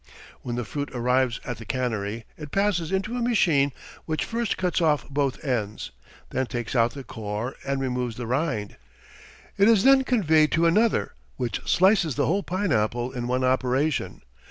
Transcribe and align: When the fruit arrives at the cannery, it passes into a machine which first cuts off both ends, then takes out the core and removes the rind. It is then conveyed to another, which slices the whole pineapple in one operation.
When 0.41 0.55
the 0.55 0.65
fruit 0.65 0.89
arrives 0.95 1.39
at 1.45 1.59
the 1.59 1.63
cannery, 1.65 2.25
it 2.35 2.49
passes 2.49 2.91
into 2.91 3.15
a 3.15 3.21
machine 3.21 3.71
which 4.07 4.25
first 4.25 4.57
cuts 4.57 4.81
off 4.81 5.07
both 5.09 5.45
ends, 5.45 5.91
then 6.31 6.47
takes 6.47 6.75
out 6.75 6.95
the 6.95 7.03
core 7.03 7.53
and 7.63 7.79
removes 7.79 8.15
the 8.17 8.25
rind. 8.25 8.77
It 9.59 9.67
is 9.67 9.83
then 9.83 10.03
conveyed 10.03 10.51
to 10.53 10.65
another, 10.65 11.13
which 11.37 11.61
slices 11.69 12.15
the 12.15 12.25
whole 12.25 12.41
pineapple 12.41 13.11
in 13.11 13.27
one 13.27 13.43
operation. 13.43 14.23